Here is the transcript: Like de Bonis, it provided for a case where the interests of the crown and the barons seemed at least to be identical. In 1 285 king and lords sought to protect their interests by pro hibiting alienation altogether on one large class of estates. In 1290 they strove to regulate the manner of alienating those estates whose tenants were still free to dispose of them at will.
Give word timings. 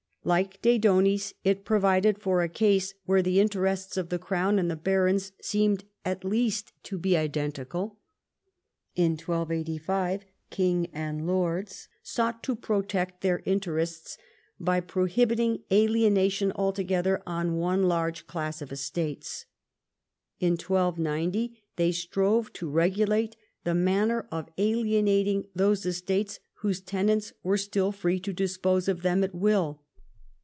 Like 0.23 0.61
de 0.61 0.77
Bonis, 0.77 1.33
it 1.43 1.65
provided 1.65 2.19
for 2.21 2.43
a 2.43 2.47
case 2.47 2.93
where 3.05 3.23
the 3.23 3.39
interests 3.39 3.97
of 3.97 4.09
the 4.09 4.19
crown 4.19 4.59
and 4.59 4.69
the 4.69 4.75
barons 4.75 5.31
seemed 5.41 5.83
at 6.05 6.23
least 6.23 6.73
to 6.83 6.99
be 6.99 7.17
identical. 7.17 7.97
In 8.95 9.13
1 9.13 9.17
285 9.17 10.25
king 10.51 10.89
and 10.93 11.25
lords 11.25 11.87
sought 12.03 12.43
to 12.43 12.55
protect 12.55 13.21
their 13.21 13.41
interests 13.45 14.15
by 14.59 14.79
pro 14.79 15.05
hibiting 15.07 15.63
alienation 15.71 16.51
altogether 16.53 17.23
on 17.25 17.55
one 17.57 17.87
large 17.87 18.27
class 18.27 18.61
of 18.61 18.71
estates. 18.71 19.45
In 20.39 20.51
1290 20.51 21.63
they 21.77 21.91
strove 21.91 22.53
to 22.53 22.69
regulate 22.69 23.37
the 23.63 23.73
manner 23.73 24.27
of 24.31 24.49
alienating 24.59 25.47
those 25.55 25.83
estates 25.83 26.39
whose 26.59 26.79
tenants 26.79 27.33
were 27.41 27.57
still 27.57 27.91
free 27.91 28.19
to 28.19 28.31
dispose 28.31 28.87
of 28.87 29.01
them 29.01 29.23
at 29.23 29.33
will. 29.33 29.81